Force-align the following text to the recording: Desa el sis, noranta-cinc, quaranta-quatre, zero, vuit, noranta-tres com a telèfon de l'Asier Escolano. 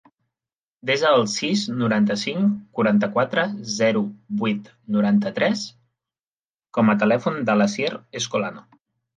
Desa 0.89 1.09
el 1.17 1.25
sis, 1.33 1.65
noranta-cinc, 1.81 2.55
quaranta-quatre, 2.79 3.43
zero, 3.75 4.03
vuit, 4.41 4.73
noranta-tres 4.97 5.63
com 6.79 6.91
a 6.91 6.97
telèfon 7.05 7.41
de 7.51 7.59
l'Asier 7.61 7.95
Escolano. 8.23 8.69